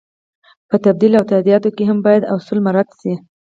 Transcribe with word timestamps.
په 0.69 0.75
تبدیل 0.85 1.13
او 1.19 1.25
تادیاتو 1.31 1.69
کې 1.75 1.83
هم 1.89 1.97
باید 2.05 2.29
اصول 2.35 2.59
مراعت 2.65 2.89
شي. 2.99 3.13